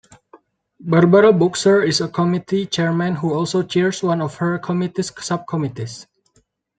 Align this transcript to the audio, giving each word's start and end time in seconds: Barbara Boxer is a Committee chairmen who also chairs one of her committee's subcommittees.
Barbara 0.79 1.31
Boxer 1.31 1.83
is 1.83 2.01
a 2.01 2.07
Committee 2.07 2.65
chairmen 2.65 3.13
who 3.17 3.35
also 3.35 3.61
chairs 3.61 4.01
one 4.01 4.19
of 4.19 4.33
her 4.37 4.57
committee's 4.57 5.11
subcommittees. 5.23 6.07